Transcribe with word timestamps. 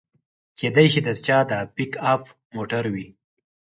کیدای 0.59 0.87
شي 0.93 1.01
دا 1.05 1.13
د 1.17 1.19
چا 1.25 1.37
د 1.49 1.51
پیک 1.75 1.91
اپ 2.13 2.23
موټر 2.55 2.83
وي 2.93 3.07